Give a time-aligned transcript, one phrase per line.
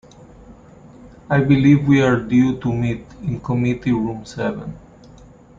[1.29, 4.75] I believe we are due to meet in committee room seven.